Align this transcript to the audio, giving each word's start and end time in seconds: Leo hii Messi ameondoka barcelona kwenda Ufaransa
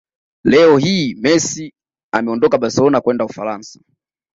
Leo 0.45 0.77
hii 0.77 1.15
Messi 1.15 1.73
ameondoka 2.13 2.57
barcelona 2.57 3.01
kwenda 3.01 3.25
Ufaransa 3.25 3.79